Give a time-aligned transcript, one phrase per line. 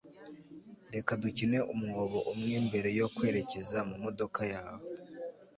[0.93, 4.85] reka dukine umwobo umwe mbere yo kwerekeza mumodoka yawe